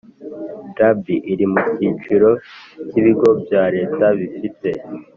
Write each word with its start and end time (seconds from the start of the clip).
Rab 0.77 1.03
iri 1.31 1.45
mu 1.51 1.59
cyiciro 1.73 2.29
cy 2.87 2.95
ibigo 3.01 3.27
bya 3.41 3.63
leta 3.75 4.05
bifite 4.17 4.69